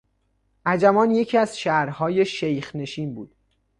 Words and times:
عجمان 0.65 1.11
یکی 1.11 1.37
از 1.37 1.59
شهرهای 1.59 2.25
شیخ 2.25 2.75
نشین 2.75 3.15
بود. 3.15 3.35